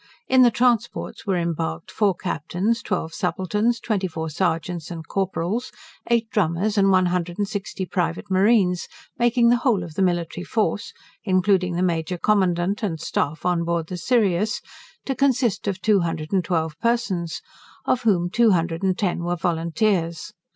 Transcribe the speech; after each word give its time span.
In 0.27 0.41
the 0.41 0.49
transports 0.49 1.27
were 1.27 1.37
embarked 1.37 1.91
four 1.91 2.15
captains, 2.15 2.81
twelve 2.81 3.13
subalterns, 3.13 3.79
twenty 3.79 4.07
four 4.07 4.31
serjeants 4.31 4.89
and 4.89 5.07
corporals, 5.07 5.71
eight 6.09 6.27
drummers, 6.31 6.75
and 6.75 6.89
one 6.89 7.05
hundred 7.05 7.37
and 7.37 7.47
sixty 7.47 7.85
private 7.85 8.31
marines, 8.31 8.87
making 9.19 9.49
the 9.49 9.57
whole 9.57 9.83
of 9.83 9.93
the 9.93 10.01
military 10.01 10.43
force, 10.43 10.91
including 11.23 11.73
the 11.75 11.83
Major 11.83 12.17
Commandant 12.17 12.81
and 12.81 12.99
Staff 12.99 13.45
on 13.45 13.63
board 13.63 13.85
the 13.89 13.95
Sirius, 13.97 14.59
to 15.05 15.13
consist 15.13 15.67
of 15.67 15.79
two 15.79 15.99
hundred 15.99 16.33
and 16.33 16.43
twelve 16.43 16.79
persons, 16.79 17.43
of 17.85 18.01
whom 18.01 18.31
two 18.31 18.49
hundred 18.53 18.81
and 18.81 18.97
ten 18.97 19.23
were 19.23 19.35
volunteers. 19.35 20.33